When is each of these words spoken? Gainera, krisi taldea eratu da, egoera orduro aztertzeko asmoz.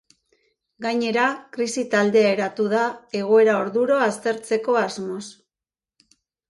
Gainera, 0.85 1.25
krisi 1.57 1.83
taldea 1.93 2.33
eratu 2.39 2.67
da, 2.73 2.81
egoera 3.23 3.57
orduro 3.67 4.01
aztertzeko 4.09 4.81
asmoz. 4.87 5.25